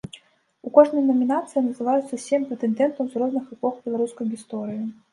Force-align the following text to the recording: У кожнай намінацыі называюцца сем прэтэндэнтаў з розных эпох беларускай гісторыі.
У 0.67 0.71
кожнай 0.77 1.03
намінацыі 1.09 1.63
называюцца 1.69 2.21
сем 2.25 2.49
прэтэндэнтаў 2.49 3.03
з 3.15 3.25
розных 3.27 3.45
эпох 3.55 3.73
беларускай 3.87 4.25
гісторыі. 4.37 4.85